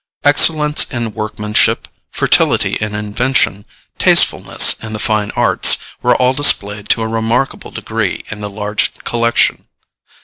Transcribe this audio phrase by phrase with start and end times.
[0.23, 3.65] Excellence in workmanship, fertility in invention,
[3.99, 8.91] tastefulness in the fine arts, were all displayed to a remarkable degree in the large
[9.03, 9.65] collection.